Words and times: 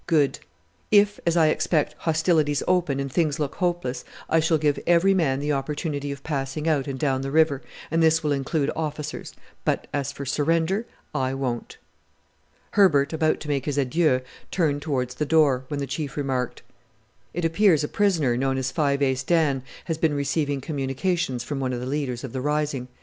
"Good! 0.07 0.39
If, 0.89 1.19
as 1.27 1.37
I 1.37 1.49
expect, 1.49 1.93
hostilities 1.95 2.63
open, 2.67 2.99
and 2.99 3.13
things 3.13 3.39
look 3.39 3.53
hopeless, 3.57 4.03
I 4.31 4.39
shall 4.39 4.57
give 4.57 4.79
every 4.87 5.13
man 5.13 5.39
the 5.39 5.51
opportunity 5.53 6.11
of 6.11 6.23
passing 6.23 6.67
out 6.67 6.87
and 6.87 6.97
down 6.97 7.21
the 7.21 7.29
river, 7.29 7.61
and 7.91 8.01
this 8.01 8.23
will 8.23 8.31
include 8.31 8.71
officers 8.75 9.35
but 9.63 9.85
as 9.93 10.11
for 10.11 10.25
surrender, 10.25 10.87
I 11.13 11.35
won't." 11.35 11.77
Herbert, 12.71 13.13
about 13.13 13.39
to 13.41 13.47
make 13.47 13.65
his 13.65 13.77
adieu, 13.77 14.21
turned 14.49 14.81
towards 14.81 15.13
the 15.13 15.25
door, 15.27 15.65
when 15.67 15.79
the 15.79 15.85
Chief 15.85 16.17
remarked, 16.17 16.63
"It 17.35 17.45
appears 17.45 17.83
a 17.83 17.87
prisoner, 17.87 18.35
known 18.35 18.57
as 18.57 18.71
Five 18.71 19.03
Ace 19.03 19.21
Dan, 19.21 19.61
has 19.85 19.99
been 19.99 20.15
receiving 20.15 20.61
communications 20.61 21.43
from 21.43 21.59
one 21.59 21.73
of 21.73 21.79
the 21.79 21.85
leaders 21.85 22.23
of 22.23 22.33
the 22.33 22.41
rising. 22.41 22.87